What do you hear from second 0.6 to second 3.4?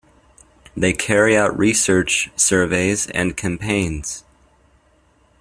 They carry out research, surveys and